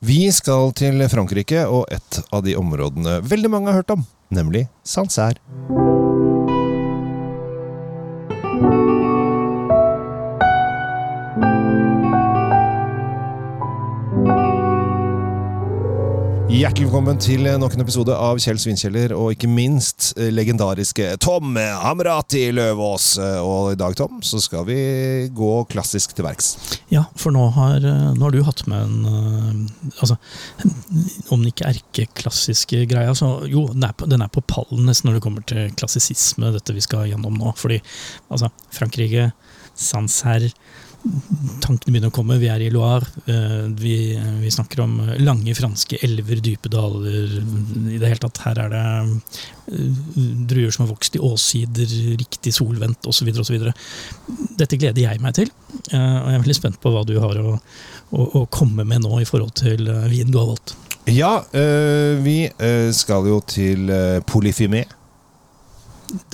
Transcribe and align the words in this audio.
Vi 0.00 0.30
skal 0.32 0.70
til 0.72 1.02
Frankrike 1.12 1.66
og 1.68 1.84
et 1.92 2.22
av 2.32 2.40
de 2.46 2.54
områdene 2.56 3.18
veldig 3.20 3.52
mange 3.52 3.68
har 3.68 3.82
hørt 3.82 3.92
om, 3.98 4.06
nemlig 4.32 4.64
Sancerre. 4.80 5.36
Velkommen 17.00 17.20
til 17.24 17.46
nok 17.56 17.72
en 17.72 17.80
episode 17.80 18.12
av 18.12 18.36
Kjell 18.44 18.58
Svinkjeller, 18.60 19.14
og 19.16 19.30
ikke 19.32 19.48
minst 19.48 20.10
eh, 20.20 20.26
legendariske 20.28 21.06
Tom 21.24 21.54
Amrati 21.56 22.42
Løvaas. 22.52 23.06
Eh, 23.16 23.38
Og 23.40 23.70
i 23.72 23.78
dag, 23.80 23.94
Tom, 23.96 24.18
så 24.20 24.36
skal 24.44 24.66
vi 24.68 24.76
gå 25.32 25.48
klassisk 25.72 26.12
til 26.12 26.26
verks. 26.26 26.50
Ja, 26.92 27.06
for 27.16 27.32
nå 27.32 27.46
har, 27.56 27.78
eh, 27.80 28.10
nå 28.12 28.20
har 28.26 28.34
du 28.36 28.42
hatt 28.44 28.66
med 28.68 28.84
en 28.84 29.70
altså, 29.94 30.18
Om 31.30 31.40
den 31.40 31.54
ikke 31.54 31.70
erkeklassiske 31.70 32.82
greia, 32.90 33.16
så 33.16 33.48
jo, 33.48 33.64
den 33.72 33.88
er, 33.88 33.96
på, 33.96 34.04
den 34.04 34.20
er 34.20 34.28
på 34.28 34.44
pallen 34.44 34.84
nesten 34.84 35.08
når 35.08 35.16
det 35.16 35.24
kommer 35.24 35.48
til 35.48 35.72
klassisisme, 35.80 36.52
dette 36.52 36.76
vi 36.76 36.84
skal 36.84 37.08
gjennom 37.08 37.40
nå. 37.40 37.54
Fordi 37.56 37.80
altså, 38.28 38.52
Frankrike, 38.76 39.30
Sancerre 39.72 40.52
Tankene 41.64 41.94
begynner 41.94 42.10
å 42.10 42.12
komme. 42.12 42.36
Vi 42.40 42.48
er 42.52 42.60
i 42.60 42.68
Loire. 42.72 43.06
eh, 43.24 43.70
Vi, 43.80 43.94
vi 44.42 44.50
snakker 44.52 44.82
om 44.84 44.98
lange 45.24 45.54
franske 45.56 45.96
elver, 46.04 46.42
dype 46.44 46.68
daler. 46.68 47.38
I 47.88 47.96
det 47.96 48.10
hele 48.10 48.20
tatt, 48.20 48.40
her 48.44 48.60
er 48.66 48.74
det 48.74 48.82
eh, 49.72 49.96
druer 50.50 50.74
som 50.74 50.84
har 50.84 50.92
vokst 50.92 51.16
i 51.16 51.22
åssider, 51.24 51.94
riktig 52.20 52.52
solvendt 52.52 53.08
osv. 53.08 53.30
Dette 54.60 54.76
gleder 54.76 55.06
jeg 55.06 55.22
meg 55.24 55.38
til, 55.40 55.48
eh, 55.88 56.18
og 56.20 56.28
jeg 56.28 56.36
er 56.36 56.44
veldig 56.44 56.58
spent 56.60 56.80
på 56.82 56.92
hva 56.92 57.06
du 57.08 57.16
har 57.22 57.40
å, 57.40 57.56
å, 58.12 58.28
å 58.42 58.46
komme 58.52 58.84
med 58.84 59.00
nå 59.06 59.22
i 59.22 59.28
forhold 59.28 59.54
til 59.62 59.88
vinen 60.12 60.32
du 60.34 60.40
har 60.42 60.50
valgt. 60.52 60.76
Ja, 61.08 61.38
øh, 61.56 62.20
vi 62.22 62.42
skal 62.92 63.24
jo 63.26 63.40
til 63.48 63.88
Polyfimé. 64.28 64.84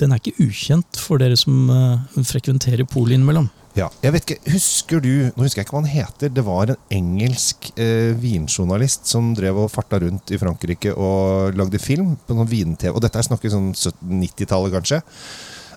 Den 0.01 0.11
er 0.11 0.19
ikke 0.19 0.43
ukjent 0.43 0.97
for 0.99 1.21
dere 1.21 1.37
som 1.39 1.69
frekventerer 2.17 2.83
Polet 2.89 3.15
innimellom. 3.15 3.47
Ja, 3.77 3.91
jeg 4.01 4.13
vet 4.15 4.23
ikke, 4.25 4.51
Husker 4.55 5.01
du 5.03 5.11
Nå 5.35 5.43
husker 5.45 5.61
jeg 5.61 5.67
ikke 5.67 5.75
hva 5.75 5.83
han 5.83 5.91
heter. 5.91 6.31
Det 6.33 6.43
var 6.45 6.71
en 6.73 6.79
engelsk 6.97 7.69
eh, 7.77 8.15
vinjournalist 8.17 9.05
som 9.09 9.35
drev 9.37 9.59
og 9.61 9.69
farta 9.69 9.99
rundt 10.01 10.33
i 10.33 10.39
Frankrike 10.41 10.95
og 10.95 11.53
lagde 11.57 11.81
film 11.81 12.15
på 12.25 12.37
noen 12.37 12.49
vin-TV. 12.49 12.89
Og 12.95 13.03
dette 13.05 13.21
er 13.21 13.27
snakket 13.27 13.53
sånn 13.53 13.69
70-90-tallet, 13.77 14.73
kanskje. 14.73 15.01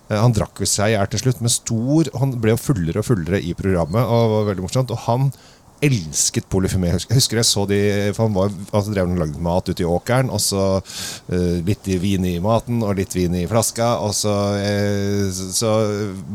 Eh, 0.07 0.17
Han 0.17 0.33
drakk 0.33 0.63
seg 0.65 0.95
i 0.95 0.95
hjel 0.95 1.11
til 1.13 1.21
slutt, 1.25 1.43
med 1.45 1.53
stor 1.53 2.09
Han 2.23 2.33
ble 2.41 2.55
jo 2.55 2.63
fullere 2.63 3.03
og 3.03 3.09
fullere 3.11 3.43
i 3.45 3.53
programmet. 3.59 4.01
Og 4.01 4.33
var 4.33 4.49
veldig 4.49 4.65
morsomt 4.65 4.95
Og 4.95 5.05
han 5.05 5.29
elsket 5.81 6.45
polyfemi. 6.51 6.89
Jeg 6.91 7.17
husker 7.17 7.39
jeg 7.41 7.47
så 7.49 7.63
de 7.69 7.77
For 8.13 8.27
han 8.27 8.35
var, 8.35 8.51
altså 8.71 8.93
drev 8.93 9.09
og 9.09 9.17
lagde 9.21 9.41
mat 9.41 9.69
ute 9.71 9.81
i 9.83 9.87
åkeren, 9.87 10.29
og 10.33 10.41
så 10.43 10.63
uh, 10.81 11.57
litt 11.65 11.87
vin 12.01 12.25
i 12.29 12.35
maten 12.43 12.83
og 12.85 12.95
litt 12.99 13.15
vin 13.17 13.33
i 13.39 13.45
flaska. 13.49 13.87
Og 14.05 14.13
så, 14.17 14.33
uh, 14.61 15.31
så 15.31 15.71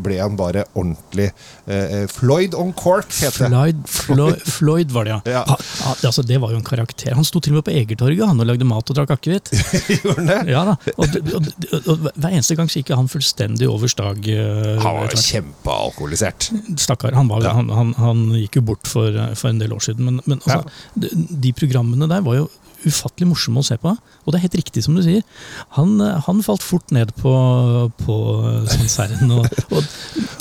ble 0.03 0.19
han 0.21 0.37
bare 0.39 0.65
ordentlig 0.75 1.29
uh, 1.69 2.05
Floyd 2.11 2.57
on 2.59 2.73
cork, 2.77 3.11
heter 3.21 3.47
det. 3.47 3.51
Floyd, 3.53 3.83
Floyd, 3.87 4.43
Floyd 4.57 4.95
var 4.97 5.07
det, 5.09 5.15
ja. 5.17 5.21
Ja. 5.37 5.45
Ha, 5.51 5.57
ha, 5.85 5.95
altså, 6.09 6.23
det 6.27 6.39
var 6.43 6.53
jo 6.55 6.59
en 6.61 6.67
karakter. 6.67 7.13
Han 7.15 7.27
sto 7.29 7.41
til 7.45 7.53
og 7.55 7.61
med 7.61 7.67
på 7.69 7.75
Egertorget 7.77 8.25
han, 8.27 8.41
og 8.41 8.49
lagde 8.49 8.67
mat 8.69 8.89
og 8.91 8.97
drakk 8.99 9.13
akevitt. 9.19 9.51
Gjorde 10.03 10.17
han 10.23 10.31
det? 10.31 10.39
Ja, 10.55 10.63
da. 10.71 10.77
Og, 10.97 11.17
og, 11.37 11.51
og, 11.77 11.91
og 11.93 12.07
hver 12.15 12.31
eneste 12.33 12.57
gang 12.59 12.71
så 12.73 12.81
gikk 12.81 12.95
han 12.97 13.11
fullstendig 13.13 13.69
over 13.71 13.91
stag. 13.93 14.27
Han 14.81 15.01
var 15.03 15.15
kjempealkoholisert. 15.15 16.51
Stakkar. 16.81 17.13
Han, 17.19 17.29
var, 17.29 17.45
Ja. 17.45 17.53
han, 17.59 17.69
han, 17.71 17.93
han 18.01 18.23
gikk 18.41 18.59
jo 18.61 18.65
bort 18.73 18.89
for, 18.89 19.13
for 19.39 19.53
en 19.53 19.61
del 19.63 19.75
år 19.77 19.83
siden. 19.89 20.09
Men, 20.09 20.23
men 20.27 20.41
altså, 20.45 20.63
de, 20.95 21.11
de 21.47 21.53
programmene 21.57 22.09
der 22.11 22.25
var 22.27 22.41
jo 22.41 22.47
ufattelig 22.87 23.29
morsomme 23.31 23.63
å 23.63 23.67
se 23.67 23.77
på. 23.81 23.93
Og 23.93 24.33
det 24.33 24.39
er 24.39 24.47
helt 24.47 24.59
riktig 24.61 24.85
som 24.85 24.97
du 24.97 25.03
sier. 25.05 25.25
Han, 25.79 25.97
eh, 26.03 26.19
han 26.27 26.43
falt 26.47 26.65
fort 26.65 26.93
ned 26.95 27.13
på, 27.19 27.35
på 28.03 28.17
sanseren. 28.73 29.33
Og, 29.39 29.47
og 29.71 29.83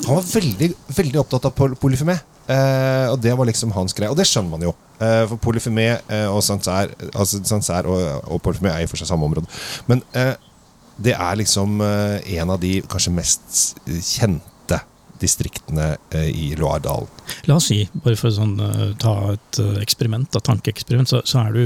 Han 0.06 0.18
var 0.20 0.26
veldig, 0.30 0.72
veldig 0.96 1.22
opptatt 1.22 1.48
av 1.50 1.76
polyfemé. 1.80 2.18
Eh, 2.46 3.06
og 3.10 3.18
det 3.22 3.34
var 3.38 3.48
liksom 3.48 3.74
hans 3.74 3.96
greie. 3.96 4.12
Og 4.12 4.18
det 4.18 4.28
skjønner 4.28 4.52
man 4.52 4.66
jo. 4.68 4.74
Eh, 5.00 5.22
for 5.32 5.42
polyfemé 5.48 5.88
eh, 5.98 6.26
og 6.30 6.42
sansær 6.46 6.94
altså 7.10 7.42
sansær 7.44 7.88
og, 7.90 8.02
og 8.32 8.42
polyfemé 8.44 8.72
er 8.72 8.84
i 8.84 8.90
for 8.90 9.00
seg 9.00 9.10
samme 9.10 9.26
område. 9.28 9.48
Men 9.90 10.04
eh, 10.16 10.34
det 11.02 11.12
er 11.12 11.40
liksom 11.42 11.80
eh, 11.84 12.36
en 12.38 12.54
av 12.54 12.60
de 12.62 12.78
kanskje 12.88 13.12
mest 13.12 13.58
kjente 13.86 14.54
distriktene 15.20 15.96
eh, 16.10 16.28
i 16.30 16.46
Loire-dalen. 16.58 17.08
La 17.48 17.56
oss 17.58 17.68
si, 17.70 17.80
bare 18.04 18.18
for 18.18 18.30
å 18.30 18.36
sånn, 18.36 18.54
eh, 18.62 18.92
ta 19.02 19.14
et 19.32 19.60
eh, 19.62 19.80
eksperiment, 19.82 20.28
da, 20.34 20.42
tankeeksperiment, 20.44 21.10
så, 21.10 21.22
så 21.28 21.46
er 21.46 21.56
du 21.56 21.64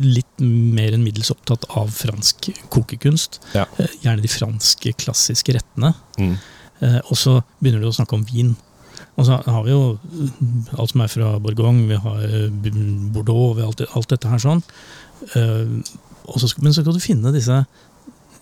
litt 0.00 0.40
mer 0.40 0.94
enn 0.96 1.04
middels 1.04 1.30
opptatt 1.32 1.66
av 1.76 1.90
fransk 1.92 2.48
kokekunst. 2.72 3.40
Ja. 3.52 3.66
Gjerne 4.00 4.24
de 4.24 4.30
franske 4.32 4.94
klassiske 4.98 5.54
rettene. 5.54 5.92
Mm. 6.16 6.38
Og 7.02 7.18
så 7.20 7.34
begynner 7.60 7.84
du 7.84 7.90
å 7.90 7.94
snakke 7.94 8.16
om 8.16 8.24
vin. 8.24 8.54
Og 9.20 9.28
så 9.28 9.36
har 9.44 9.66
vi 9.66 9.74
jo 9.74 9.98
alt 10.80 10.94
som 10.94 11.04
er 11.04 11.12
fra 11.12 11.34
Bourgogne, 11.44 11.84
vi 11.90 11.98
har 12.00 12.24
Bordeaux, 13.12 13.52
vi 13.58 13.66
har 13.66 13.68
alt, 13.68 13.84
alt 13.92 14.14
dette 14.14 14.32
her 14.32 14.40
sånn. 14.40 14.64
Så 15.28 16.48
skal, 16.48 16.64
men 16.64 16.72
så 16.72 16.80
skal 16.80 16.96
du 16.96 17.04
finne 17.04 17.34
disse 17.36 17.60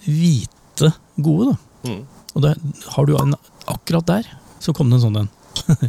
hvite 0.07 0.93
gode, 1.19 1.51
da. 1.51 1.91
Mm. 1.91 2.01
Og 2.39 2.45
det, 2.45 2.55
har 2.95 3.09
du 3.09 3.17
en, 3.19 3.35
akkurat 3.71 4.09
der, 4.09 4.33
så 4.63 4.75
kom 4.77 4.91
det 4.91 4.99
en 4.99 5.07
sånn 5.07 5.23
en. 5.25 5.33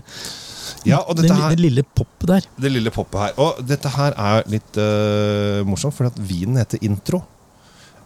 Ja, 0.88 1.02
og 1.02 1.18
dette 1.18 1.36
her 1.36 1.56
det 1.56 1.64
lille 1.64 1.84
poppet 1.84 2.30
der. 2.30 2.48
Det 2.60 2.72
lille 2.72 2.92
poppet 2.94 3.20
her. 3.20 3.36
Og 3.42 3.60
dette 3.68 3.92
her 3.94 4.16
er 4.16 4.48
litt 4.52 4.80
uh, 4.80 5.66
morsomt, 5.68 5.96
for 5.96 6.10
vinen 6.30 6.60
heter 6.62 6.82
Intro. 6.86 7.24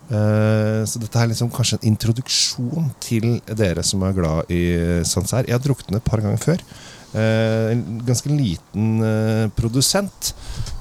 Uh, 0.10 0.84
så 0.90 1.00
dette 1.02 1.20
er 1.20 1.30
liksom 1.32 1.52
kanskje 1.54 1.80
en 1.80 1.92
introduksjon 1.94 2.90
til 3.04 3.38
dere 3.48 3.86
som 3.88 4.04
er 4.08 4.18
glad 4.18 4.52
i 4.54 4.64
Sancerre. 5.08 5.48
Jeg 5.50 5.58
har 5.58 5.64
drukket 5.64 5.92
den 5.92 6.00
et 6.00 6.08
par 6.08 6.24
ganger 6.24 6.42
før. 6.42 6.64
Uh, 7.14 7.74
en 7.76 7.84
ganske 8.08 8.32
liten 8.32 8.96
uh, 9.04 9.46
produsent. 9.58 10.34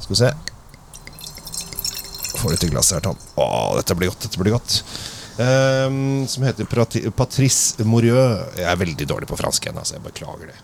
Skal 0.05 0.15
vi 0.15 0.23
se 0.25 0.33
Får 2.43 2.55
litt 2.55 2.65
i 2.67 2.71
glasset 2.73 2.97
her, 2.97 3.03
Tom. 3.05 3.19
Å, 3.39 3.45
dette 3.79 3.95
blir 3.95 4.11
godt. 4.11 4.25
dette 4.25 4.41
blir 4.41 4.57
godt 4.57 4.81
Eh, 5.39 6.27
Som 6.29 6.45
heter 6.45 7.11
Patrice 7.17 7.85
Morieux. 7.85 8.53
Jeg 8.59 8.69
er 8.69 8.77
veldig 8.81 9.07
dårlig 9.09 9.29
på 9.31 9.39
fransk 9.41 9.65
igjen, 9.67 9.79
altså. 9.81 9.97
Jeg 9.97 10.05
beklager 10.05 10.53
det. 10.53 10.59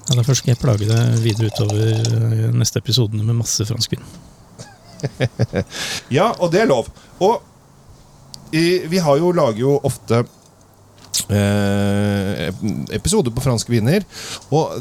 Ja, 0.00 0.16
Derfor 0.16 0.34
skal 0.38 0.54
jeg 0.54 0.60
plage 0.62 0.88
deg 0.88 1.20
videre 1.22 1.50
utover 1.52 1.80
eh, 1.92 2.50
neste 2.56 2.80
episodene 2.82 3.24
med 3.26 3.40
masse 3.42 3.66
franskvin. 3.68 4.02
Ja, 6.12 6.26
og 6.36 6.50
det 6.52 6.60
er 6.60 6.68
lov. 6.68 6.90
Og 7.24 7.40
i, 8.52 8.82
vi 8.90 8.98
har 9.00 9.16
jo 9.16 9.30
lager 9.32 9.62
jo 9.62 9.76
ofte 9.86 10.18
eh, 11.30 12.50
episoder 12.92 13.32
på 13.32 13.44
franske 13.44 13.72
viner. 13.72 14.04
Og, 14.52 14.80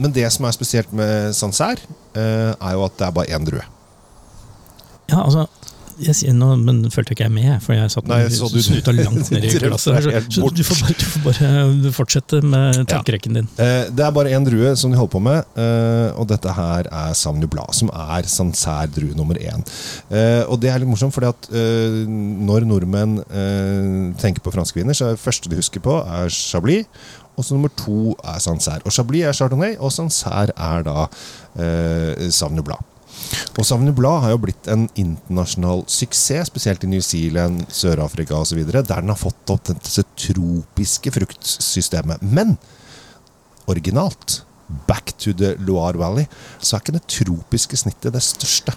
men 0.00 0.14
det 0.16 0.24
som 0.34 0.48
er 0.48 0.56
spesielt 0.56 0.90
med 0.96 1.30
Sancerre, 1.36 1.84
eh, 2.16 2.50
er 2.56 2.74
jo 2.74 2.82
at 2.88 2.96
det 2.98 3.06
er 3.06 3.14
bare 3.18 3.36
én 3.38 3.46
drue. 3.46 3.62
Ja, 5.12 5.22
altså 5.26 5.46
jeg 6.00 6.14
sier 6.16 6.32
nå, 6.36 6.48
men 6.62 6.78
følte 6.90 7.12
ikke 7.14 7.24
jeg 7.26 7.32
med, 7.34 7.50
for 7.64 7.74
jeg 7.76 7.90
satt 7.92 8.06
Nei, 8.10 8.22
så 8.32 8.48
du- 8.52 8.58
snuta 8.64 8.92
langt 8.96 9.30
ned 9.34 9.44
i 9.44 9.50
glasset. 9.62 9.98
Så, 10.06 10.22
så 10.38 10.50
du, 10.54 10.62
får 10.64 10.80
bare, 10.82 10.96
du 10.98 11.06
får 11.12 11.24
bare 11.26 11.92
fortsette 11.96 12.40
med 12.44 12.80
tankerekken 12.90 13.36
din. 13.40 13.48
Eh, 13.60 13.90
det 13.92 14.06
er 14.06 14.14
bare 14.16 14.32
én 14.32 14.46
drue 14.46 14.74
som 14.78 14.90
de 14.94 14.98
holder 15.00 15.12
på 15.16 15.22
med, 15.22 15.44
eh, 15.60 16.10
og 16.18 16.28
dette 16.32 16.52
her 16.56 16.88
er 16.90 17.16
Sauvignon 17.18 17.50
Blad, 17.52 17.74
som 17.76 17.90
er 17.92 18.28
Sancerre-drue 18.30 19.16
nummer 19.18 19.36
én. 19.40 19.64
Eh, 20.10 20.42
og 20.48 20.60
det 20.62 20.70
er 20.72 20.80
litt 20.82 20.88
morsomt, 20.90 21.14
fordi 21.14 21.30
at 21.32 21.50
eh, 21.52 22.02
når 22.08 22.68
nordmenn 22.70 23.18
eh, 23.28 24.14
tenker 24.22 24.42
på 24.46 24.52
franske 24.54 24.80
viner, 24.80 24.96
så 24.96 25.10
er 25.12 25.16
det 25.18 25.24
første 25.24 25.50
de 25.52 25.58
husker 25.60 25.82
på, 25.84 25.98
er 26.06 26.30
Chablis. 26.32 26.86
Og 27.32 27.46
så 27.48 27.54
nummer 27.56 27.70
to 27.80 28.12
er 28.28 28.36
Sancerre. 28.44 28.82
Og 28.84 28.92
Chablis 28.92 29.24
er 29.24 29.32
Chardonnay, 29.32 29.78
og 29.80 29.88
Sancerre 29.94 30.52
er 30.52 30.82
da 30.84 31.06
eh, 31.56 32.28
Sauvignon 32.28 32.66
Blanc. 32.66 32.84
Og 33.58 33.66
Savny 33.68 33.92
Blad 33.94 34.22
har 34.24 34.32
jo 34.34 34.42
blitt 34.44 34.68
en 34.72 34.86
internasjonal 34.98 35.84
suksess, 35.90 36.48
spesielt 36.48 36.84
i 36.86 36.90
New 36.92 37.02
Zealand, 37.04 37.66
Sør-Afrika 37.72 38.38
osv., 38.40 38.62
der 38.64 38.86
den 38.88 39.12
har 39.12 39.20
fått 39.20 39.52
opp 39.52 39.66
dette 39.68 40.06
tropiske 40.16 41.12
fruktsystemet. 41.14 42.24
Men 42.24 42.56
originalt, 43.70 44.42
back 44.88 45.12
to 45.18 45.34
the 45.36 45.54
Loire 45.60 46.00
Valley, 46.00 46.24
så 46.60 46.76
er 46.76 46.84
ikke 46.84 46.96
det 46.96 47.04
tropiske 47.12 47.78
snittet 47.84 48.16
det 48.16 48.24
største. 48.24 48.74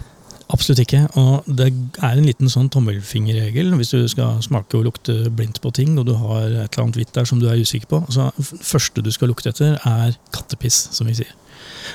Absolutt 0.52 0.84
ikke. 0.84 1.00
Og 1.18 1.46
det 1.58 1.72
er 1.98 2.12
en 2.12 2.26
liten 2.26 2.50
sånn 2.50 2.68
tommelfingerregel 2.70 3.72
hvis 3.80 3.90
du 3.96 4.04
skal 4.10 4.38
smake 4.44 4.78
og 4.78 4.86
lukte 4.86 5.16
blindt 5.34 5.58
på 5.62 5.72
ting, 5.74 5.96
og 5.98 6.06
du 6.06 6.14
har 6.20 6.44
et 6.46 6.68
eller 6.68 6.84
annet 6.84 7.00
hvitt 7.00 7.16
der 7.16 7.26
som 7.26 7.40
du 7.42 7.48
er 7.50 7.58
usikker 7.58 7.90
på. 7.90 8.02
Så 8.14 8.28
første 8.62 9.02
du 9.02 9.10
skal 9.14 9.32
lukte 9.32 9.50
etter, 9.50 9.80
er 9.82 10.14
kattepiss, 10.34 10.84
som 10.94 11.10
vi 11.10 11.16
sier. 11.18 11.34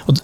Og 0.10 0.18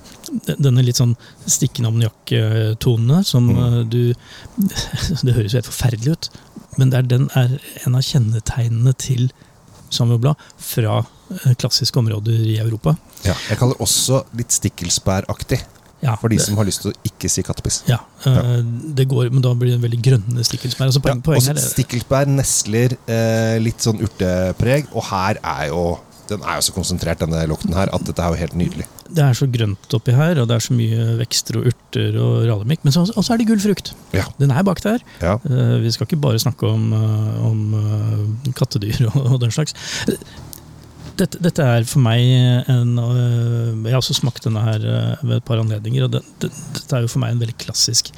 denne 0.45 0.83
litt 0.85 0.99
sånn 0.99 1.15
stikkende 1.45 1.89
ammoniakktonene 1.91 3.23
som 3.25 3.47
Mm. 3.47 3.59
eh, 3.63 3.83
du 3.89 4.13
Det 5.23 5.33
høres 5.35 5.53
jo 5.53 5.59
helt 5.61 5.69
forferdelig 5.71 6.11
ut, 6.17 6.29
men 6.77 6.89
det 6.91 6.97
er, 6.99 7.07
den 7.15 7.29
er 7.35 7.57
en 7.85 7.95
av 7.97 8.01
kjennetegnene 8.05 8.93
til 8.97 9.29
Samuel 9.89 10.33
fra 10.59 10.99
eh, 11.45 11.53
klassiske 11.55 11.97
områder 12.01 12.33
i 12.53 12.57
Europa. 12.59 12.97
Ja, 13.23 13.33
jeg 13.49 13.57
kaller 13.59 13.77
det 13.77 13.85
også 13.87 14.23
litt 14.37 14.51
stikkelsbæraktig. 14.51 15.61
Ja, 16.03 16.13
For 16.21 16.29
de 16.29 16.37
som 16.37 16.57
har 16.59 16.67
lyst 16.67 16.83
til 16.83 16.91
å 16.91 16.97
ikke 17.09 17.29
si 17.31 17.41
kattepiss. 17.41 17.79
Ja, 17.89 17.97
eh, 18.29 18.59
det 18.93 19.07
går, 19.09 19.31
men 19.33 19.41
da 19.41 19.55
blir 19.57 19.73
det 19.73 19.81
veldig 19.81 20.01
grønne 20.05 20.43
stikkelsbær. 20.45 20.91
Altså, 20.91 21.01
Ja, 21.01 21.07
poen, 21.15 21.23
poenget 21.25 21.57
også. 21.57 21.71
Stikkelsbær, 21.73 22.27
nesler, 22.29 22.93
eh, 23.09 23.57
litt 23.63 23.81
sånn 23.81 23.97
urtepreg. 24.05 24.91
Og 24.93 25.03
her 25.09 25.39
er 25.41 25.67
jo 25.71 25.97
Den 26.29 26.43
er 26.43 26.59
jo 26.59 26.65
så 26.67 26.73
konsentrert, 26.75 27.21
denne 27.23 27.43
lukten 27.49 27.75
her, 27.77 27.91
at 27.93 28.05
dette 28.07 28.23
er 28.23 28.33
jo 28.33 28.41
helt 28.41 28.57
nydelig. 28.59 28.87
Det 29.07 29.23
er 29.23 29.37
så 29.37 29.47
grønt 29.51 29.93
oppi 29.95 30.15
her, 30.15 30.41
og 30.41 30.49
det 30.49 30.57
er 30.57 30.65
så 30.65 30.75
mye 30.75 31.05
vekster 31.21 31.59
og 31.59 31.69
urter 31.71 32.17
og 32.21 32.33
rallemikk. 32.47 32.83
Men 32.83 32.95
så 32.95 33.05
også 33.07 33.33
er 33.33 33.41
det 33.41 33.47
gullfrukt. 33.51 33.93
Ja. 34.15 34.25
Den 34.41 34.51
er 34.51 34.65
bak 34.67 34.83
der. 34.83 35.05
Ja. 35.23 35.37
Eh, 35.47 35.77
vi 35.83 35.93
skal 35.95 36.09
ikke 36.09 36.19
bare 36.27 36.41
snakke 36.43 36.67
om, 36.67 36.91
eh, 36.97 37.39
om 37.47 37.63
eh, 37.79 38.51
kattedyr 38.57 39.07
og, 39.11 39.21
og 39.37 39.39
den 39.43 39.55
slags. 39.55 39.77
Dette, 41.17 41.39
dette 41.41 41.63
er 41.65 41.85
for 41.89 42.03
meg 42.05 42.21
en 42.69 42.91
Jeg 42.99 43.89
har 43.89 43.97
også 43.97 44.13
smakt 44.13 44.43
denne 44.45 44.61
her 44.61 44.83
ved 45.23 45.39
et 45.39 45.47
par 45.47 45.57
anledninger. 45.57 46.03
og 46.05 46.11
det, 46.13 46.21
det, 46.43 46.51
Dette 46.75 46.93
er 46.93 47.07
jo 47.07 47.09
for 47.09 47.23
meg 47.23 47.33
en 47.33 47.41
veldig 47.41 47.55
klassisk 47.57 48.11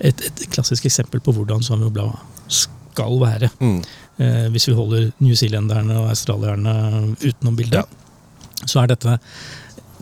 et, 0.00 0.22
et 0.24 0.46
klassisk 0.52 0.86
eksempel 0.88 1.20
på 1.24 1.34
hvordan 1.36 1.64
Sauvignon 1.64 1.92
Blanc 1.92 2.64
skal 2.96 3.20
være. 3.20 3.52
Mm. 3.60 3.78
Eh, 4.16 4.48
hvis 4.54 4.68
vi 4.70 4.76
holder 4.76 5.10
newzealenderne 5.20 6.00
og 6.00 6.10
australierne 6.14 6.74
utenom 7.20 7.56
bildet, 7.58 7.84
så 8.64 8.82
er 8.82 8.94
dette 8.94 9.18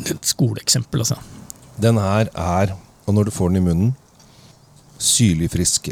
et 0.07 0.31
skoleeksempel. 0.31 1.03
Altså. 1.03 1.19
Den 1.81 1.99
her 1.99 2.31
er, 2.31 2.75
og 3.07 3.15
når 3.17 3.29
du 3.29 3.35
får 3.35 3.53
den 3.53 3.63
i 3.63 3.67
munnen, 3.69 3.93
syrlig 4.99 5.51
frisk. 5.53 5.91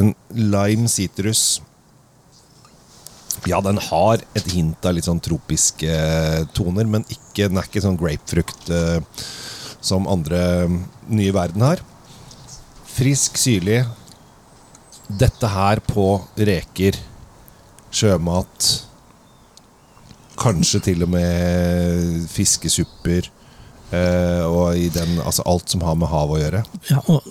En 0.00 0.14
lime 0.30 0.88
citrus. 0.88 1.60
Ja, 3.48 3.58
den 3.64 3.80
har 3.82 4.22
et 4.38 4.50
hint 4.52 4.86
av 4.86 4.94
litt 4.94 5.08
sånn 5.08 5.22
tropiske 5.22 5.90
eh, 5.90 6.44
toner, 6.54 6.86
men 6.86 7.06
ikke, 7.10 7.48
den 7.48 7.58
er 7.58 7.66
ikke 7.66 7.82
sånn 7.82 7.98
grapefrukt 7.98 8.70
eh, 8.70 9.00
som 9.82 10.06
andre 10.10 10.68
mm, 10.70 10.78
nye 11.18 11.34
verden 11.34 11.64
har. 11.66 11.82
Frisk, 12.92 13.40
syrlig. 13.40 13.80
Dette 15.18 15.48
her 15.50 15.80
på 15.84 16.06
reker, 16.38 16.96
sjømat, 17.92 18.70
kanskje 20.40 20.80
til 20.88 21.04
og 21.04 21.12
med 21.12 22.26
fiskesupper. 22.32 23.28
eh, 23.92 24.44
og 24.48 24.78
i 24.78 24.88
den, 24.88 25.18
altså 25.20 25.44
alt 25.46 25.68
som 25.70 25.82
har 25.84 25.98
med 26.00 26.08
hav 26.08 26.30
å 26.32 26.38
gjøre. 26.40 26.62
Ja, 26.88 27.02
og 27.12 27.26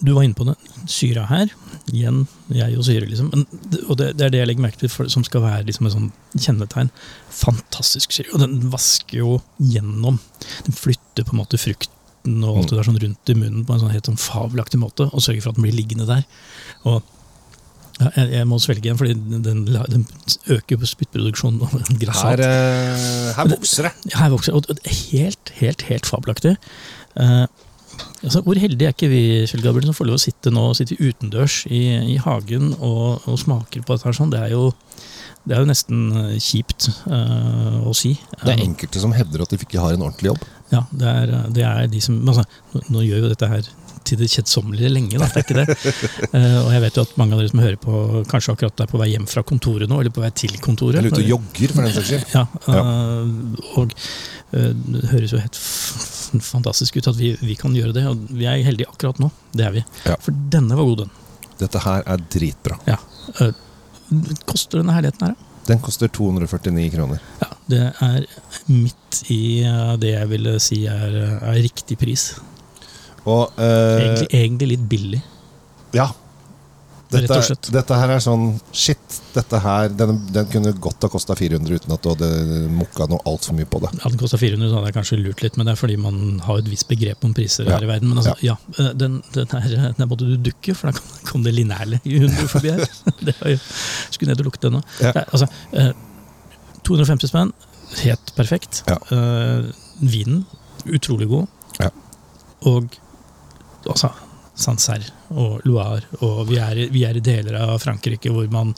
du 0.00 0.10
var 0.12 0.24
inne 0.26 0.34
på 0.34 0.46
det. 0.48 0.56
Syra 0.90 1.26
her. 1.30 1.52
Igjen 1.92 2.24
jeg 2.52 2.78
og 2.78 2.86
syre, 2.88 3.06
liksom. 3.06 3.30
Men, 3.30 3.44
og 3.86 3.98
det, 4.00 4.14
det 4.18 4.26
er 4.26 4.34
det 4.34 4.40
jeg 4.42 4.50
legger 4.50 4.66
merke 4.66 4.82
til, 4.82 4.90
for, 4.92 5.08
som 5.12 5.24
skal 5.26 5.44
være 5.44 5.68
liksom 5.68 5.86
et 5.88 5.94
sånn 5.94 6.10
kjennetegn. 6.34 6.90
Fantastisk 7.30 8.16
syre. 8.16 8.32
Og 8.34 8.42
den 8.42 8.58
vasker 8.72 9.20
jo 9.20 9.38
gjennom. 9.62 10.18
Den 10.66 10.76
flytter 10.76 11.28
på 11.28 11.36
en 11.36 11.44
måte 11.44 11.60
frukten 12.24 12.44
og 12.44 12.58
alt 12.58 12.70
det 12.70 12.78
der 12.78 12.86
sånn 12.86 13.00
rundt 13.00 13.30
i 13.30 13.34
munnen 13.34 13.64
på 13.64 13.74
en 13.74 13.80
sånn 13.80 13.92
helt 13.92 14.06
sånn 14.06 14.18
fabelaktig 14.18 14.80
måte, 14.80 15.08
og 15.12 15.22
sørge 15.22 15.42
for 15.42 15.52
at 15.52 15.56
den 15.56 15.64
blir 15.64 15.76
liggende 15.76 16.06
der. 16.06 16.24
Og 16.84 17.02
ja, 18.00 18.10
jeg, 18.16 18.30
jeg 18.34 18.46
må 18.46 18.58
svelge 18.58 18.88
igjen, 18.88 18.98
fordi 18.98 19.14
den, 19.14 19.42
den, 19.44 19.64
den 19.66 20.06
øker 20.50 20.78
på 20.80 20.86
spyttproduksjonen. 20.86 21.60
Her, 22.10 22.40
eh, 22.42 23.34
her 23.36 23.50
vokser 23.52 23.86
det. 23.86 23.92
Her 24.16 24.32
vokser 24.32 24.56
og 24.56 24.66
det 24.66 24.80
er 24.82 24.96
helt, 25.12 25.52
helt, 25.60 25.82
helt 25.82 26.06
fabelaktig. 26.06 26.56
Eh, 27.14 27.46
altså, 28.24 28.42
hvor 28.42 28.58
heldige 28.58 28.88
er 28.88 28.96
ikke 28.96 29.12
vi 29.12 29.44
Kjell 29.46 29.62
Gabriel, 29.62 29.86
som 29.86 29.94
får 29.94 30.10
lov 30.10 30.18
å 30.18 30.24
sitte 30.24 30.50
nå 30.50 30.66
sitte 30.74 30.98
utendørs 30.98 31.62
i, 31.70 31.84
i 32.16 32.18
hagen 32.24 32.72
og, 32.80 33.22
og 33.30 33.38
smaker 33.38 33.84
på 33.84 33.94
dette 33.94 34.10
her 34.10 34.18
sånn. 34.18 34.34
Det 34.34 34.42
er 34.42 34.56
jo, 34.56 34.72
det 35.44 35.52
er 35.52 35.60
jo 35.60 35.68
nesten 35.68 36.04
eh, 36.16 36.34
kjipt 36.40 36.88
uh, 37.04 37.84
å 37.84 37.92
si. 37.96 38.14
Det 38.40 38.48
er 38.48 38.54
Eh, 38.54 38.64
enkelte 38.64 39.00
som 39.02 39.12
hevder 39.12 39.44
at 39.44 39.52
de 39.52 39.58
ikke 39.60 39.80
har 39.82 39.96
en 39.96 40.04
ordentlig 40.06 40.32
jobb. 40.32 40.44
ja, 40.72 40.84
det 40.90 41.08
er, 41.08 41.32
det 41.54 41.64
er 41.68 41.88
de 41.92 42.00
som 42.00 42.16
altså, 42.28 42.44
nå, 42.72 42.80
nå 42.94 43.02
gjør 43.04 43.26
jo 43.26 43.32
dette 43.34 43.48
her 43.50 43.66
til 44.04 44.18
det 44.20 44.28
kjedsommelige 44.32 44.90
lenge, 44.92 45.16
da. 45.20 45.28
Det 45.32 45.40
er 45.40 45.44
ikke 45.44 45.58
det. 45.60 45.76
uh, 46.32 46.60
og 46.64 46.70
jeg 46.72 46.84
vet 46.84 46.96
jo 46.98 47.04
at 47.04 47.12
mange 47.20 47.36
av 47.36 47.42
dere 47.42 47.52
som 47.52 47.62
hører 47.64 47.80
på, 47.80 48.00
kanskje 48.30 48.54
akkurat 48.54 48.84
er 48.84 48.88
på 48.90 49.00
vei 49.00 49.10
hjem 49.12 49.26
fra 49.28 49.44
kontoret 49.48 49.90
nå, 49.90 50.00
eller 50.00 50.14
på 50.16 50.24
vei 50.24 50.32
til 50.36 50.56
kontoret. 50.64 51.00
Eller 51.00 51.12
ute 51.12 51.24
og 51.24 51.34
jogger, 51.34 51.76
for 51.76 51.84
den 51.84 51.96
saks 51.98 52.10
skyld. 52.12 52.32
Ja, 52.32 52.46
uh, 52.68 53.76
og 53.80 53.92
det 54.54 55.08
høres 55.10 55.32
jo 55.34 55.40
helt 55.42 55.58
fantastisk 56.44 57.00
ut 57.00 57.08
at 57.10 57.18
vi, 57.18 57.32
vi 57.42 57.56
kan 57.58 57.74
gjøre 57.74 57.94
det, 57.96 58.04
og 58.06 58.28
vi 58.32 58.46
er 58.48 58.64
heldige 58.64 58.88
akkurat 58.92 59.20
nå. 59.20 59.28
Det 59.52 59.66
er 59.66 59.76
vi. 59.76 59.84
Ja. 60.06 60.16
For 60.22 60.36
denne 60.52 60.78
var 60.78 60.88
god, 60.88 61.04
den. 61.04 61.14
Dette 61.58 61.84
her 61.84 62.04
er 62.10 62.26
dritbra. 62.32 62.80
Ja. 62.88 63.00
Koster 64.48 64.80
denne 64.80 64.94
herligheten 64.96 65.30
her? 65.30 65.36
Den 65.64 65.80
koster 65.80 66.10
249 66.12 66.90
kroner. 66.92 67.22
Ja, 67.40 67.48
det 67.72 67.84
er 68.04 68.26
midt 68.68 69.22
i 69.32 69.64
øh, 69.64 69.94
det 70.00 70.10
jeg 70.12 70.28
ville 70.34 70.58
si 70.60 70.82
er, 70.90 71.16
er 71.40 71.56
riktig 71.64 71.96
pris. 71.98 72.34
Og 73.24 73.54
eh, 73.56 74.02
Egentlig, 74.02 74.28
egentlig 74.36 74.68
litt 74.74 74.84
billig. 74.90 75.22
Ja. 75.96 76.10
Dette, 77.12 77.36
dette 77.70 77.96
her 78.00 78.10
er 78.14 78.22
sånn 78.24 78.46
Shit, 78.74 79.18
dette 79.34 79.58
her 79.62 79.90
Den, 79.92 80.16
den 80.34 80.46
kunne 80.50 80.72
godt 80.82 81.04
ha 81.04 81.10
kosta 81.12 81.36
400 81.38 81.76
uten 81.76 81.92
at 81.94 82.02
du 82.02 82.08
hadde 82.10 82.28
mokka 82.74 83.06
noe 83.10 83.20
altfor 83.28 83.54
mye 83.58 83.68
på 83.70 83.78
det. 83.84 83.90
Hadde 84.00 84.14
den 84.16 84.22
kosta 84.22 84.40
400, 84.40 84.70
så 84.70 84.78
hadde 84.78 84.88
jeg 84.90 84.96
kanskje 84.96 85.18
lurt 85.20 85.44
litt, 85.44 85.58
men 85.60 85.68
det 85.68 85.74
er 85.74 85.80
fordi 85.82 85.98
man 86.00 86.18
har 86.46 86.62
et 86.62 86.70
visst 86.72 86.88
begrep 86.90 87.26
om 87.28 87.34
priser 87.36 87.68
Ja. 87.68 87.76
her 87.76 87.86
i 87.86 87.90
verden. 87.92 88.08
Men 88.10 88.22
altså, 88.22 88.34
ja, 88.42 88.56
ja 88.78 88.88
den, 89.04 89.20
den, 89.36 89.54
er, 89.60 89.92
den 89.98 90.08
måtte 90.10 90.26
du 90.30 90.34
dukke, 90.48 90.74
for 90.74 90.90
da 90.90 91.04
kom, 91.28 91.44
det 91.46 91.54
linerle 91.54 92.00
i 92.08 92.18
hunder 92.24 92.50
forbi 92.50 92.72
her. 92.74 92.82
Det 93.28 93.36
var 93.40 93.52
jo, 93.54 93.60
skulle 94.16 94.32
ned 94.32 94.42
og 94.42 94.48
lukte 94.50 94.72
ennå. 94.72 94.82
Ja. 95.04 95.12
Nei, 95.20 95.24
Altså, 95.28 95.48
eh, 95.76 95.92
250 96.88 97.30
spenn, 97.30 97.52
helt 98.02 98.34
perfekt. 98.36 98.82
Ja. 98.90 98.98
Eh, 99.14 99.70
vinen, 100.02 100.42
utrolig 100.88 101.28
god. 101.30 101.46
Ja. 101.78 101.92
Og 102.68 102.88
altså, 103.86 104.10
Sancerre 104.54 105.10
og 105.34 105.64
Loire, 105.66 106.06
og 106.22 106.46
vi 106.50 106.60
er, 106.62 106.78
vi 106.94 107.02
er 107.06 107.18
i 107.18 107.24
deler 107.24 107.58
av 107.58 107.80
Frankrike 107.82 108.30
hvor 108.32 108.46
man 108.52 108.74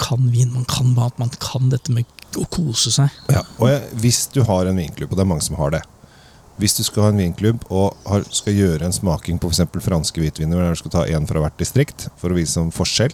kan 0.00 0.30
vin, 0.32 0.52
man 0.52 0.64
kan 0.68 0.94
mat, 0.96 1.18
man 1.20 1.32
kan 1.40 1.70
dette 1.72 1.92
med 1.92 2.08
å 2.36 2.44
kose 2.52 2.92
seg. 2.92 3.12
Ja, 3.32 3.42
og 3.58 3.70
jeg, 3.70 3.84
hvis 4.02 4.24
du 4.32 4.42
har 4.48 4.68
en 4.68 4.80
vinklubb, 4.80 5.12
og 5.12 5.18
det 5.18 5.24
er 5.24 5.30
mange 5.30 5.44
som 5.46 5.56
har 5.60 5.72
det 5.72 5.82
Hvis 6.60 6.76
du 6.76 6.82
skal 6.84 7.04
ha 7.04 7.08
en 7.12 7.20
vinklubb 7.20 7.66
og 7.68 7.96
har, 8.08 8.24
skal 8.32 8.56
gjøre 8.56 8.86
en 8.86 8.96
smaking 8.96 9.40
på 9.40 9.50
f.eks. 9.52 9.76
franske 9.84 10.20
hvitviner, 10.22 10.56
der 10.56 10.72
du 10.72 10.80
skal 10.80 10.94
ta 10.94 11.04
én 11.04 11.28
fra 11.28 11.42
hvert 11.44 11.58
distrikt 11.60 12.08
for 12.16 12.32
å 12.32 12.38
vise 12.38 12.60
en 12.60 12.72
forskjell, 12.72 13.12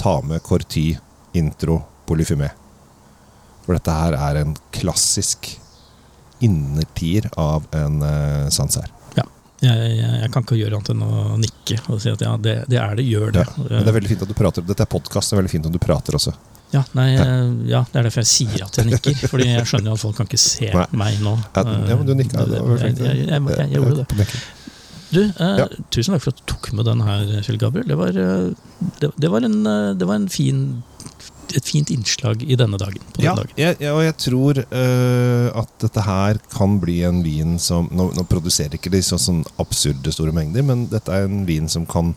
ta 0.00 0.18
med 0.24 0.44
Corti 0.44 0.90
Intro, 1.36 1.80
polyfymé. 2.08 2.50
For 3.64 3.76
dette 3.76 3.94
her 3.94 4.16
er 4.18 4.42
en 4.42 4.52
klassisk 4.76 5.48
innertier 6.44 7.28
av 7.40 7.68
en 7.76 8.00
uh, 8.04 8.48
Sancerre. 8.52 8.99
Jeg, 9.60 9.88
jeg, 9.92 10.12
jeg 10.22 10.30
kan 10.32 10.44
ikke 10.46 10.56
gjøre 10.56 10.78
annet 10.78 10.92
enn 10.94 11.02
å 11.04 11.24
nikke 11.40 11.76
og 11.92 11.98
si 12.00 12.08
at 12.12 12.22
ja, 12.24 12.36
det, 12.40 12.54
det 12.72 12.78
er 12.80 12.94
det, 12.96 13.04
gjør 13.04 13.34
det. 13.34 13.44
Ja, 13.44 13.66
men 13.66 13.84
det 13.84 13.92
er 13.92 13.96
veldig 13.98 14.12
fint 14.14 14.24
at 14.24 14.30
du 14.30 14.36
prater. 14.38 14.64
Dette 14.64 14.86
er 14.86 14.90
podkast, 14.90 15.30
det 15.30 15.36
er 15.36 15.42
veldig 15.42 15.52
fint 15.52 15.68
om 15.68 15.74
du 15.74 15.80
prater 15.82 16.16
også. 16.16 16.32
Ja, 16.70 16.84
nei, 16.94 17.08
ja, 17.66 17.80
det 17.90 17.98
er 17.98 18.06
derfor 18.06 18.22
jeg 18.22 18.30
sier 18.30 18.64
at 18.64 18.78
jeg 18.78 18.92
nikker. 18.92 19.18
Fordi 19.32 19.48
jeg 19.50 19.66
skjønner 19.66 19.96
at 19.96 20.02
folk 20.02 20.16
kan 20.20 20.30
ikke 20.30 20.40
se 20.40 20.70
Nei. 20.70 20.86
meg 20.96 21.18
nå. 21.24 21.34
Ja, 21.56 21.98
men 21.98 22.06
du 22.06 22.14
nikka. 22.14 22.46
Jeg, 22.46 22.94
jeg, 22.94 23.68
gjorde 23.74 24.06
det. 24.06 24.30
Du, 25.10 25.24
eh, 25.26 25.64
tusen 25.90 26.14
takk 26.14 26.22
for 26.22 26.30
at 26.30 26.38
du 26.38 26.46
tok 26.52 26.70
med 26.78 26.86
den 26.86 27.02
her, 27.02 27.24
Kjell 27.42 27.58
Gabriel. 27.58 27.88
Det 27.90 27.98
var, 27.98 28.14
eh, 28.14 28.86
det, 29.02 29.10
det 29.18 29.30
var, 29.32 29.46
en, 29.46 29.58
eh, 29.66 29.90
det 29.98 30.06
var 30.06 30.20
en 30.20 30.28
fin, 30.30 30.60
et 31.56 31.66
fint 31.66 31.90
innslag 31.90 32.42
i 32.46 32.56
denne 32.58 32.78
dagen. 32.80 33.02
På 33.16 33.22
Ja, 33.24 33.34
dagen. 33.38 33.50
jeg, 33.58 33.76
jeg, 33.80 33.92
og 33.94 34.02
jeg 34.04 34.16
tror 34.22 34.60
uh, 34.62 35.48
at 35.62 35.72
dette 35.82 36.04
her 36.06 36.38
kan 36.52 36.78
bli 36.82 37.00
en 37.08 37.22
vin 37.26 37.56
som 37.62 37.88
Nå, 37.92 38.10
nå 38.16 38.24
produserer 38.30 38.76
ikke 38.78 38.92
de 38.92 39.00
så 39.02 39.18
sånn 39.20 39.42
absurde 39.62 40.12
store 40.14 40.32
mengder, 40.36 40.62
men 40.66 40.86
dette 40.92 41.10
er 41.12 41.26
en 41.26 41.42
vin 41.48 41.66
som 41.72 41.86
kan 41.90 42.12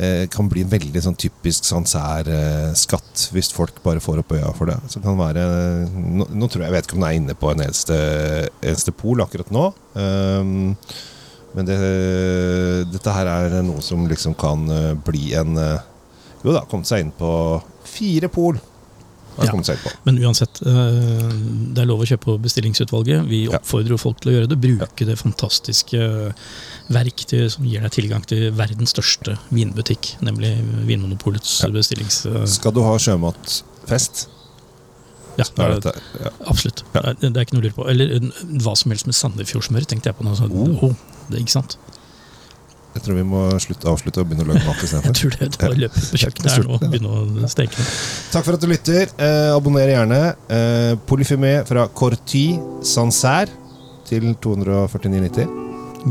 uh, 0.00 0.24
kan 0.34 0.48
bli 0.50 0.64
en 0.64 0.72
veldig 0.72 1.02
sånn 1.04 1.18
typisk 1.20 1.64
Sancerre-skatt, 1.68 3.28
hvis 3.34 3.52
folk 3.54 3.78
bare 3.84 4.02
får 4.02 4.22
opp 4.24 4.32
øya 4.34 4.50
for 4.56 4.70
det. 4.72 4.78
Så 4.90 5.02
kan 5.04 5.18
være 5.20 5.44
nå, 5.94 6.26
nå 6.30 6.48
tror 6.50 6.64
jeg, 6.64 6.70
jeg 6.70 6.76
vet 6.78 6.88
ikke 6.88 6.98
om 6.98 7.04
den 7.04 7.10
er 7.10 7.18
inne 7.20 7.38
på 7.38 7.52
en 7.52 7.64
eneste, 7.66 7.98
eneste 8.64 8.94
pol 8.96 9.22
akkurat 9.24 9.50
nå. 9.54 9.68
ehm, 10.00 10.70
men 11.54 11.68
det, 11.68 11.76
dette 12.90 13.12
her 13.14 13.28
er 13.30 13.60
noe 13.62 13.78
som 13.84 14.08
liksom 14.10 14.32
kan 14.34 14.64
eh, 14.74 14.88
bli 15.06 15.28
en 15.38 15.54
eh, 15.60 15.84
Jo 16.44 16.52
da, 16.52 16.64
kommet 16.68 16.86
seg 16.90 17.00
inn 17.06 17.12
på 17.16 17.28
fire 17.88 18.28
pol. 18.32 18.58
Ja. 19.34 19.50
Men 20.06 20.18
uansett, 20.22 20.60
eh, 20.62 21.30
det 21.74 21.80
er 21.82 21.88
lov 21.90 22.04
å 22.04 22.06
kjøpe 22.06 22.28
på 22.28 22.34
bestillingsutvalget. 22.44 23.24
Vi 23.26 23.40
oppfordrer 23.50 23.96
jo 23.96 23.98
folk 23.98 24.20
til 24.22 24.30
å 24.30 24.34
gjøre 24.36 24.50
det. 24.52 24.58
Bruke 24.62 25.06
det 25.08 25.16
fantastiske 25.18 25.98
verktøyet 26.94 27.50
som 27.56 27.66
gir 27.66 27.82
deg 27.82 27.90
tilgang 27.96 28.22
til 28.30 28.52
verdens 28.54 28.92
største 28.94 29.34
vinbutikk, 29.50 30.12
nemlig 30.22 30.52
Vinmonopolets 30.86 31.56
Ja. 31.64 31.70
bestillings... 31.74 32.20
eh, 32.30 32.44
Skal 32.46 32.72
du 32.76 32.82
ha 32.86 32.94
sjømatfest, 32.98 34.28
Ja, 35.36 35.42
det 35.56 35.64
er 35.66 35.96
ja. 36.22 36.30
absolutt. 36.46 36.84
Ja. 36.94 37.00
Det, 37.18 37.32
det 37.34 37.36
er 37.40 37.42
ikke 37.48 37.56
noe 37.56 37.64
å 37.64 37.66
lure 37.66 37.74
på. 37.80 37.88
Eller 37.90 38.12
eh, 38.20 38.28
hva 38.62 38.76
som 38.78 38.92
helst 38.94 39.08
med 39.10 39.16
Sandefjordsmør, 39.18 39.82
tenkte 39.90 40.12
jeg 40.12 40.18
på 40.20 40.22
nå. 40.22 40.36
Så, 40.38 40.46
Oh. 40.46 40.84
oh, 40.92 40.94
det, 41.28 41.40
ikke 41.42 41.56
sant? 41.56 41.74
Jeg 42.94 43.02
tror 43.02 43.16
vi 43.18 43.24
må 43.26 43.40
slutte, 43.58 43.88
avslutte 43.90 44.22
og 44.22 44.28
begynne 44.30 44.44
å 44.46 44.52
lage 44.52 44.62
mat 44.68 44.76
Jeg 44.78 44.86
istedenfor. 44.86 45.16
tror 45.18 45.34
det. 45.40 45.48
Bare 45.58 45.78
løpe 45.82 46.02
på 46.12 46.20
kjøkkenet 46.22 46.52
her 46.54 46.62
nå 46.68 46.76
og 46.76 46.84
begynne 46.84 47.44
å 47.44 47.50
steke. 47.50 47.86
Takk 48.30 48.44
for 48.46 48.54
at 48.54 48.60
du 48.62 48.68
lytter. 48.70 49.10
Eh, 49.18 49.50
abonner 49.56 49.90
gjerne. 49.90 50.20
Eh, 50.48 50.94
Polyfimé 51.10 51.52
fra 51.66 51.88
Corti 51.88 52.46
Sancerre. 52.86 53.50
til 54.06 54.34
249,90. 54.44 55.48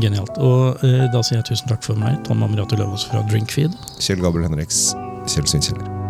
Genialt. 0.02 0.36
Og 0.42 0.82
eh, 0.84 1.06
da 1.14 1.22
sier 1.22 1.38
jeg 1.40 1.46
tusen 1.52 1.68
takk 1.70 1.82
for 1.86 1.94
meg, 1.96 2.18
Tom 2.26 2.42
Amriato 2.42 2.76
Løvaas 2.76 3.06
fra 3.08 3.22
Drinkfeed. 3.30 3.72
Kjell 4.02 4.20
Gabriel 4.20 4.50
Henriks, 4.50 4.90
Kjell 5.30 5.46
Svinkjeller. 5.46 6.03